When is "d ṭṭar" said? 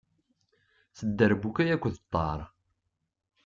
1.93-2.39